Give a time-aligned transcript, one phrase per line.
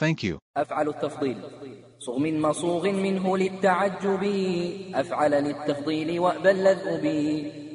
[0.00, 0.38] Thank you.
[0.56, 1.38] أفعل التفضيل.
[1.98, 4.22] صغ من مصوغ منه للتعجب.
[4.94, 7.00] أفعل للتفضيل وأبى اللذء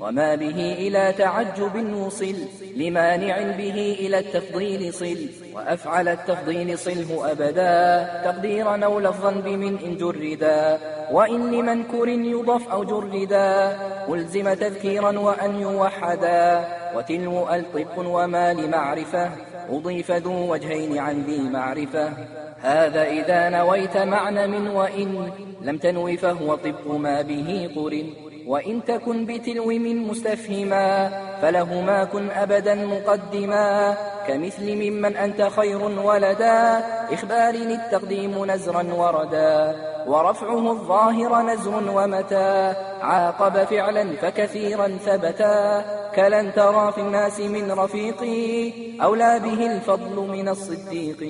[0.00, 2.36] وما به إلى تعجب وصل
[2.76, 7.76] لمانع به إلى التفضيل صل وأفعل التفضيل صله أبدا
[8.24, 10.78] تقديرا أو لفظا بمن إن جردا
[11.10, 13.76] وإن لمنكر يضف أو جردا
[14.08, 19.30] ألزم تذكيرا وأن يوحدا وتلو ألطف وما لمعرفة
[19.70, 22.12] أضيف ذو وجهين عن ذي معرفة.
[22.60, 25.30] هذا إذا نويت معنى من وإن
[25.62, 28.06] لم تنوي فهو طب ما به قرن.
[28.46, 31.08] وإن تكن بتلو من مستفهما
[31.42, 36.78] فلهما كن أبدا مقدما كمثل ممن أنت خير ولدا
[37.14, 47.00] إخبار التقديم نزرا وردا ورفعه الظاهر نزر ومتى عاقب فعلا فكثيرا ثبتا كلن ترى في
[47.00, 51.20] الناس من رفيقي أولى به الفضل من الصديق